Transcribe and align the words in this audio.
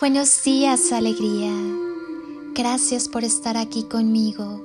Buenos 0.00 0.44
días, 0.44 0.92
alegría. 0.92 1.52
Gracias 2.54 3.08
por 3.08 3.24
estar 3.24 3.56
aquí 3.56 3.82
conmigo, 3.84 4.60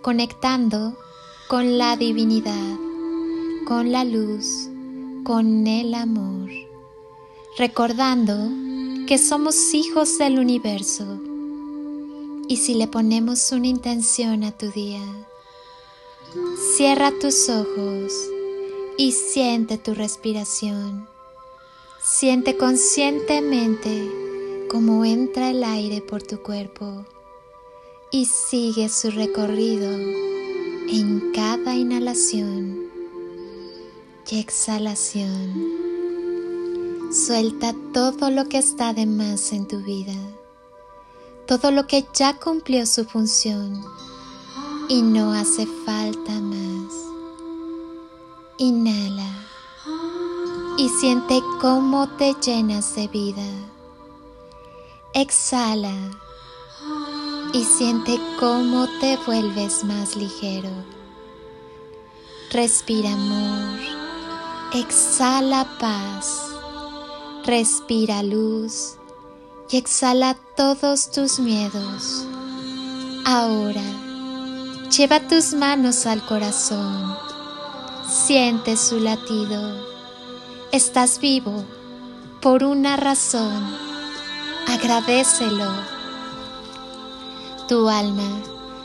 conectando 0.00 0.96
con 1.48 1.76
la 1.76 1.96
divinidad, 1.98 2.76
con 3.66 3.92
la 3.92 4.04
luz, 4.04 4.70
con 5.24 5.66
el 5.66 5.92
amor, 5.92 6.48
recordando 7.58 8.48
que 9.06 9.18
somos 9.18 9.74
hijos 9.74 10.16
del 10.16 10.38
universo. 10.38 11.20
Y 12.48 12.56
si 12.56 12.74
le 12.74 12.88
ponemos 12.88 13.52
una 13.52 13.66
intención 13.66 14.42
a 14.44 14.52
tu 14.56 14.70
día, 14.70 15.02
cierra 16.76 17.12
tus 17.20 17.50
ojos 17.50 18.12
y 18.98 19.12
siente 19.12 19.78
tu 19.78 19.94
respiración. 19.94 21.08
Siente 22.02 22.56
conscientemente 22.56 24.10
cómo 24.68 25.04
entra 25.04 25.50
el 25.50 25.62
aire 25.62 26.02
por 26.02 26.22
tu 26.22 26.42
cuerpo 26.42 27.06
y 28.10 28.24
sigue 28.26 28.88
su 28.88 29.10
recorrido 29.12 29.88
en 29.90 31.32
cada 31.32 31.76
inhalación 31.76 32.88
y 34.28 34.40
exhalación. 34.40 35.88
Suelta 37.12 37.74
todo 37.94 38.30
lo 38.30 38.48
que 38.48 38.58
está 38.58 38.92
de 38.94 39.06
más 39.06 39.52
en 39.52 39.68
tu 39.68 39.78
vida, 39.78 40.16
todo 41.46 41.70
lo 41.70 41.86
que 41.86 42.04
ya 42.12 42.36
cumplió 42.36 42.84
su 42.84 43.04
función 43.04 43.80
y 44.88 45.02
no 45.02 45.32
hace 45.32 45.66
falta 45.86 46.32
más. 46.40 46.97
Inhala 48.60 49.46
y 50.76 50.88
siente 50.88 51.40
cómo 51.60 52.08
te 52.08 52.34
llenas 52.44 52.92
de 52.96 53.06
vida. 53.06 53.46
Exhala 55.14 55.94
y 57.52 57.62
siente 57.62 58.18
cómo 58.40 58.88
te 59.00 59.16
vuelves 59.26 59.84
más 59.84 60.16
ligero. 60.16 60.70
Respira 62.50 63.12
amor, 63.12 63.78
exhala 64.72 65.64
paz, 65.78 66.50
respira 67.44 68.24
luz 68.24 68.96
y 69.70 69.76
exhala 69.76 70.36
todos 70.56 71.12
tus 71.12 71.38
miedos. 71.38 72.26
Ahora, 73.24 73.84
lleva 74.90 75.20
tus 75.28 75.54
manos 75.54 76.06
al 76.06 76.26
corazón, 76.26 77.27
siente 78.08 78.76
su 78.76 78.98
latido. 78.98 79.86
Estás 80.72 81.18
vivo 81.20 81.64
por 82.40 82.64
una 82.64 82.96
razón 82.96 83.76
agradecelo. 84.66 85.70
Tu 87.68 87.88
alma 87.88 88.42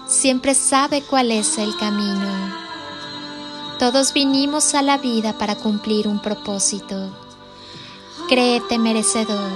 siempre 0.07 0.53
sabe 0.53 1.01
cuál 1.01 1.31
es 1.31 1.57
el 1.57 1.75
camino. 1.77 2.53
Todos 3.79 4.13
vinimos 4.13 4.75
a 4.75 4.81
la 4.81 4.97
vida 4.97 5.37
para 5.37 5.55
cumplir 5.55 6.07
un 6.07 6.21
propósito. 6.21 7.09
Créete 8.27 8.77
merecedor. 8.77 9.51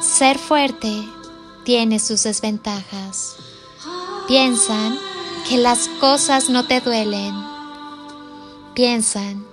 Ser 0.00 0.38
fuerte 0.38 1.08
tiene 1.64 1.98
sus 1.98 2.24
desventajas. 2.24 3.36
Piensan 4.26 4.98
que 5.48 5.56
las 5.56 5.88
cosas 6.00 6.48
no 6.48 6.64
te 6.64 6.80
duelen. 6.80 7.51
Piensan 8.74 9.44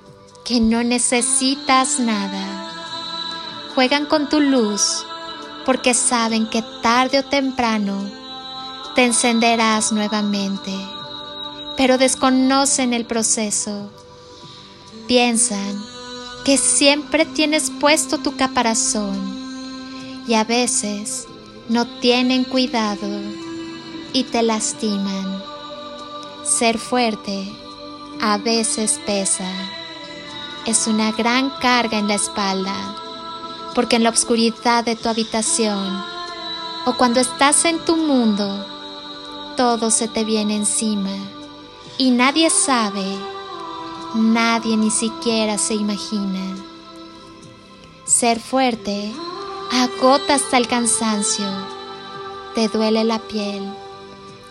que 0.45 0.61
no 0.61 0.81
necesitas 0.81 1.99
nada 1.99 2.69
juegan 3.75 4.05
con 4.05 4.29
tu 4.29 4.39
luz 4.39 5.05
porque 5.65 5.93
saben 5.93 6.49
que 6.49 6.63
tarde 6.81 7.19
o 7.19 7.25
temprano 7.25 8.09
te 8.95 9.03
encenderás 9.03 9.91
nuevamente, 9.91 10.73
pero 11.75 11.97
desconocen 11.97 12.93
el 12.93 13.05
proceso. 13.05 13.91
Piensan 15.05 15.83
que 16.45 16.57
siempre 16.57 17.25
tienes 17.25 17.71
puesto 17.71 18.19
tu 18.19 18.37
caparazón 18.37 19.17
y 20.27 20.35
a 20.35 20.45
veces 20.45 21.25
no 21.67 21.85
tienen 21.99 22.45
cuidado 22.45 23.07
y 24.13 24.23
te 24.23 24.43
lastiman. 24.43 25.43
Ser 26.45 26.77
fuerte 26.77 27.51
a 28.21 28.37
veces 28.37 28.99
pesa. 29.05 29.49
Es 30.65 30.87
una 30.87 31.11
gran 31.11 31.49
carga 31.61 31.97
en 31.97 32.07
la 32.07 32.15
espalda 32.15 32.95
porque 33.75 33.95
en 33.95 34.03
la 34.03 34.09
oscuridad 34.09 34.83
de 34.83 34.95
tu 34.95 35.09
habitación 35.09 36.03
o 36.85 36.93
cuando 36.97 37.19
estás 37.19 37.65
en 37.65 37.79
tu 37.85 37.97
mundo, 37.97 38.65
todo 39.55 39.91
se 39.91 40.07
te 40.07 40.23
viene 40.23 40.55
encima 40.55 41.13
y 41.97 42.11
nadie 42.11 42.49
sabe, 42.49 43.05
nadie 44.15 44.75
ni 44.77 44.89
siquiera 44.89 45.57
se 45.57 45.75
imagina. 45.75 46.55
Ser 48.05 48.39
fuerte 48.39 49.13
agota 49.71 50.35
hasta 50.35 50.57
el 50.57 50.67
cansancio, 50.67 51.45
te 52.55 52.67
duele 52.69 53.03
la 53.03 53.19
piel, 53.19 53.71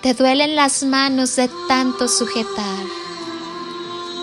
te 0.00 0.14
duelen 0.14 0.54
las 0.54 0.84
manos 0.84 1.36
de 1.36 1.50
tanto 1.66 2.06
sujetar, 2.06 2.84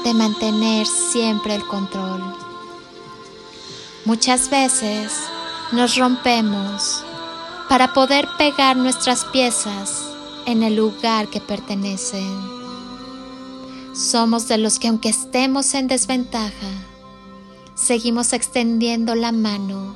de 0.05 0.13
mantener 0.13 0.85
siempre 0.85 1.55
el 1.55 1.65
control. 1.65 2.21
Muchas 4.05 4.51
veces 4.51 5.11
nos 5.71 5.97
rompemos 5.97 7.03
para 7.67 7.91
poder 7.91 8.27
pegar 8.37 8.77
nuestras 8.77 9.25
piezas 9.25 10.03
en 10.45 10.61
el 10.61 10.75
lugar 10.75 11.27
que 11.27 11.41
pertenecen. 11.41 12.39
Somos 13.95 14.47
de 14.47 14.59
los 14.59 14.77
que 14.77 14.89
aunque 14.89 15.09
estemos 15.09 15.73
en 15.73 15.87
desventaja, 15.87 16.69
seguimos 17.73 18.31
extendiendo 18.31 19.15
la 19.15 19.31
mano 19.31 19.95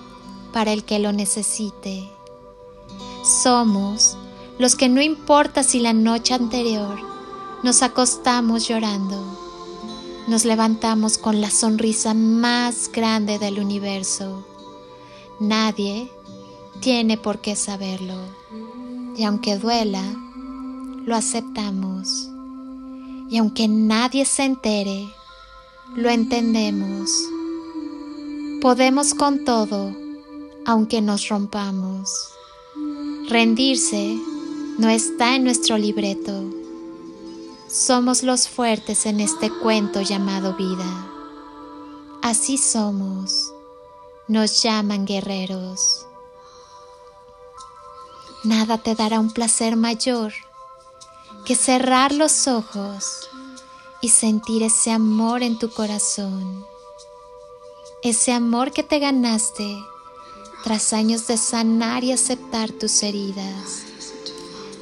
para 0.51 0.73
el 0.73 0.85
que 0.85 0.97
lo 0.97 1.13
necesite. 1.13 2.09
Somos 3.43 4.17
los 4.57 4.75
que 4.75 4.89
no 4.89 5.03
importa 5.03 5.61
si 5.61 5.79
la 5.79 5.93
noche 5.93 6.33
anterior 6.33 6.99
nos 7.61 7.83
acostamos 7.83 8.67
llorando 8.67 9.48
nos 10.29 10.45
levantamos 10.45 11.17
con 11.17 11.41
la 11.41 11.49
sonrisa 11.49 12.13
más 12.13 12.91
grande 12.91 13.39
del 13.39 13.59
universo. 13.59 14.45
Nadie 15.39 16.11
tiene 16.81 17.17
por 17.17 17.39
qué 17.39 17.55
saberlo. 17.55 18.15
Y 19.17 19.23
aunque 19.23 19.57
duela, 19.57 20.03
lo 21.03 21.15
aceptamos. 21.15 22.29
Y 23.27 23.37
aunque 23.37 23.67
nadie 23.67 24.23
se 24.25 24.43
entere, 24.43 25.09
lo 25.95 26.09
entendemos. 26.11 27.09
Podemos 28.61 29.15
con 29.15 29.43
todo, 29.43 29.91
aunque 30.67 31.01
nos 31.01 31.27
rompamos. 31.27 32.11
Rendirse 33.29 34.15
no 34.77 34.89
está 34.89 35.35
en 35.35 35.43
nuestro 35.43 35.77
libreto 35.77 36.58
somos 37.69 38.23
los 38.23 38.49
fuertes 38.49 39.05
en 39.05 39.19
este 39.19 39.51
cuento 39.51 40.01
llamado 40.01 40.55
vida. 40.55 41.07
Así 42.23 42.57
somos. 42.57 43.53
Nos 44.27 44.63
llaman 44.63 45.05
guerreros. 45.05 46.07
Nada 48.43 48.77
te 48.79 48.95
dará 48.95 49.19
un 49.19 49.31
placer 49.31 49.75
mayor 49.75 50.33
que 51.45 51.55
cerrar 51.55 52.11
los 52.11 52.47
ojos 52.47 53.29
y 54.01 54.09
sentir 54.09 54.63
ese 54.63 54.91
amor 54.91 55.43
en 55.43 55.59
tu 55.59 55.69
corazón. 55.69 56.65
Ese 58.01 58.31
amor 58.31 58.71
que 58.71 58.83
te 58.83 58.99
ganaste 58.99 59.77
tras 60.63 60.93
años 60.93 61.27
de 61.27 61.37
sanar 61.37 62.03
y 62.03 62.11
aceptar 62.11 62.71
tus 62.71 63.03
heridas 63.03 63.88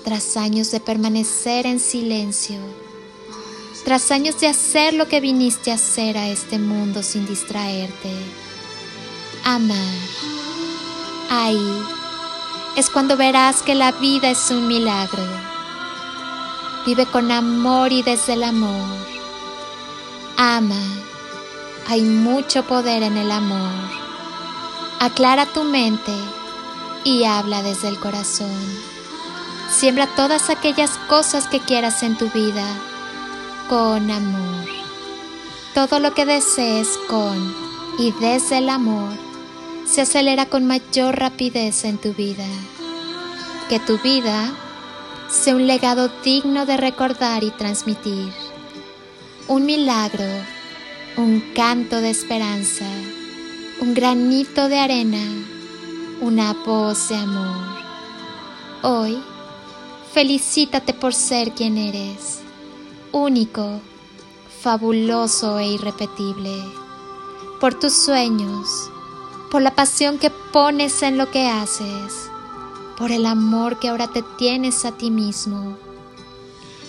tras 0.07 0.37
años 0.37 0.71
de 0.71 0.79
permanecer 0.79 1.65
en 1.65 1.81
silencio, 1.81 2.55
tras 3.83 4.09
años 4.09 4.39
de 4.39 4.47
hacer 4.47 4.93
lo 4.93 5.09
que 5.09 5.19
viniste 5.19 5.69
a 5.69 5.73
hacer 5.73 6.17
a 6.17 6.29
este 6.29 6.59
mundo 6.59 7.03
sin 7.03 7.27
distraerte, 7.27 8.13
amar. 9.43 9.75
Ahí 11.29 11.83
es 12.77 12.89
cuando 12.89 13.17
verás 13.17 13.61
que 13.61 13.75
la 13.75 13.91
vida 13.91 14.29
es 14.29 14.49
un 14.49 14.69
milagro. 14.69 15.25
Vive 16.85 17.05
con 17.07 17.29
amor 17.29 17.91
y 17.91 18.01
desde 18.01 18.35
el 18.35 18.45
amor. 18.45 18.87
Ama. 20.37 20.83
Hay 21.89 22.03
mucho 22.03 22.63
poder 22.63 23.03
en 23.03 23.17
el 23.17 23.29
amor. 23.29 23.73
Aclara 25.01 25.47
tu 25.47 25.65
mente 25.65 26.13
y 27.03 27.25
habla 27.25 27.61
desde 27.61 27.89
el 27.89 27.99
corazón. 27.99 28.96
Siembra 29.77 30.07
todas 30.07 30.49
aquellas 30.49 30.89
cosas 31.07 31.47
que 31.47 31.59
quieras 31.59 32.01
en 32.01 32.17
tu 32.17 32.31
vida 32.31 32.65
con 33.69 34.09
amor. 34.09 34.65
todo 35.75 35.99
lo 35.99 36.15
que 36.15 36.25
desees 36.25 36.97
con 37.07 37.55
y 37.99 38.11
desde 38.13 38.57
el 38.57 38.69
amor 38.69 39.11
se 39.85 40.01
acelera 40.01 40.47
con 40.47 40.65
mayor 40.65 41.19
rapidez 41.19 41.85
en 41.85 41.99
tu 41.99 42.11
vida. 42.15 42.47
Que 43.69 43.79
tu 43.79 43.99
vida 43.99 44.51
sea 45.29 45.55
un 45.55 45.67
legado 45.67 46.09
digno 46.23 46.65
de 46.65 46.77
recordar 46.77 47.43
y 47.43 47.51
transmitir. 47.51 48.33
Un 49.47 49.67
milagro, 49.67 50.25
un 51.17 51.53
canto 51.53 52.01
de 52.01 52.09
esperanza, 52.09 52.87
un 53.79 53.93
granito 53.93 54.69
de 54.69 54.79
arena, 54.79 55.23
una 56.19 56.53
voz 56.53 57.09
de 57.09 57.17
amor. 57.17 57.77
Hoy, 58.81 59.21
felicítate 60.17 60.95
por 60.95 61.13
ser 61.13 61.51
quien 61.51 61.77
eres, 61.77 62.39
único, 63.11 63.79
fabuloso 64.63 65.59
e 65.59 65.67
irrepetible, 65.67 66.55
por 67.59 67.75
tus 67.75 67.93
sueños, 67.93 68.89
por 69.51 69.61
la 69.61 69.75
pasión 69.75 70.17
que 70.17 70.31
pones 70.31 71.03
en 71.03 71.19
lo 71.19 71.29
que 71.29 71.47
haces, 71.47 72.31
por 72.97 73.11
el 73.11 73.27
amor 73.27 73.77
que 73.77 73.89
ahora 73.89 74.07
te 74.07 74.23
tienes 74.39 74.85
a 74.85 74.91
ti 74.91 75.11
mismo 75.11 75.77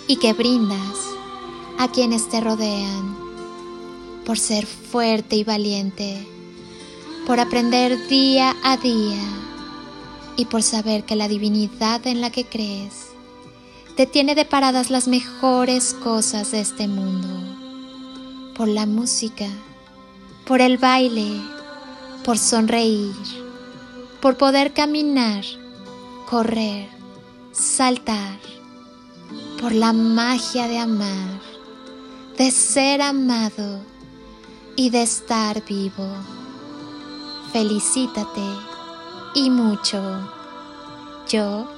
y 0.07 0.17
que 0.17 0.33
brindas 0.33 0.97
a 1.79 1.89
quienes 1.89 2.31
te 2.31 2.41
rodean, 2.41 3.15
por 4.25 4.39
ser 4.39 4.65
fuerte 4.65 5.37
y 5.37 5.45
valiente, 5.45 6.27
por 7.27 7.41
aprender 7.41 8.09
día 8.09 8.57
a 8.65 8.79
día 8.79 9.23
y 10.39 10.47
por 10.47 10.63
saber 10.63 11.05
que 11.05 11.15
la 11.15 11.29
divinidad 11.29 12.07
en 12.07 12.23
la 12.23 12.31
que 12.31 12.47
crees 12.47 13.09
te 13.99 14.06
tiene 14.06 14.37
deparadas 14.37 14.91
las 14.91 15.09
mejores 15.09 15.93
cosas 15.93 16.53
de 16.53 16.61
este 16.61 16.87
mundo, 16.87 17.27
por 18.55 18.69
la 18.69 18.87
música, 18.87 19.49
por 20.47 20.61
el 20.61 20.79
baile, 20.79 21.43
por 22.25 22.39
sonreír, 22.39 23.17
por 24.21 24.37
poder 24.37 24.73
caminar, 24.73 25.45
correr, 26.31 26.89
saltar, 27.50 28.39
por 29.61 29.73
la 29.73 29.93
magia 29.93 30.69
de 30.69 30.79
amar, 30.79 31.41
de 32.37 32.53
ser 32.53 33.03
amado 33.03 33.81
y 34.77 34.91
de 34.91 35.03
estar 35.03 35.65
vivo. 35.65 36.06
Felicítate 37.53 38.47
y 39.35 39.51
mucho. 39.51 40.01
Yo 41.29 41.78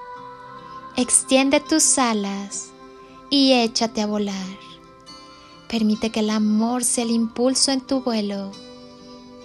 Extiende 1.01 1.59
tus 1.59 1.97
alas 1.97 2.69
y 3.31 3.53
échate 3.53 4.01
a 4.01 4.05
volar. 4.05 4.59
Permite 5.67 6.11
que 6.11 6.19
el 6.19 6.29
amor 6.29 6.83
sea 6.83 7.03
el 7.05 7.09
impulso 7.09 7.71
en 7.71 7.81
tu 7.81 8.01
vuelo. 8.01 8.51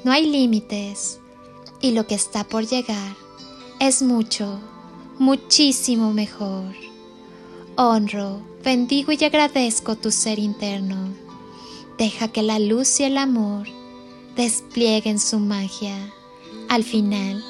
No 0.05 0.12
hay 0.12 0.29
límites 0.29 1.19
y 1.81 1.93
lo 1.93 2.06
que 2.06 2.14
está 2.14 2.44
por 2.44 2.67
llegar 2.67 3.17
es 3.81 4.03
mucho 4.03 4.61
muchísimo 5.19 6.12
mejor. 6.12 6.75
Honro, 7.79 8.43
bendigo 8.62 9.12
y 9.12 9.25
agradezco 9.25 9.97
tu 9.97 10.11
ser 10.11 10.38
interno. 10.38 11.14
Deja 11.97 12.29
que 12.29 12.43
la 12.43 12.58
luz 12.58 13.00
y 13.00 13.05
el 13.05 13.17
amor 13.17 13.67
desplieguen 14.37 15.19
su 15.19 15.38
magia. 15.38 15.97
Al 16.69 16.85
final, 16.85 17.43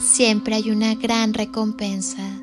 siempre 0.00 0.56
hay 0.56 0.72
una 0.72 0.96
gran 0.96 1.34
recompensa. 1.34 2.42